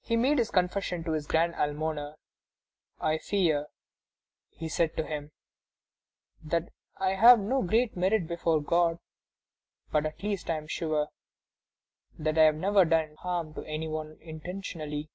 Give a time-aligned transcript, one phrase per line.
[0.00, 2.14] He made his confession to his grand almoner:
[2.98, 3.66] "I fear,"
[4.48, 5.32] he said to him,
[6.42, 9.00] "that I have no great merit before God,
[9.92, 11.08] but at least I am sure
[12.18, 15.10] that I have never done harm to any one intentionally."